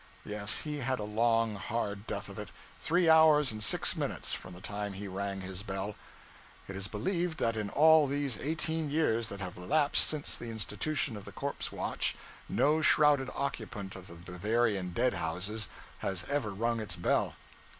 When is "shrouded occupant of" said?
12.81-14.07